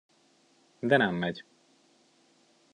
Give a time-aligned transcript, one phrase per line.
[0.81, 1.45] De nem megy.